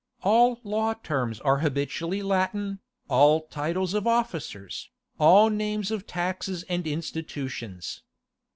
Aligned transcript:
All 0.23 0.59
law 0.63 0.95
terms 0.95 1.39
are 1.41 1.59
habitually 1.59 2.23
Latin, 2.23 2.79
all 3.07 3.45
titles 3.45 3.93
of 3.93 4.07
officers, 4.07 4.89
all 5.19 5.51
names 5.51 5.91
of 5.91 6.07
taxes 6.07 6.63
and 6.63 6.87
institutions. 6.87 8.01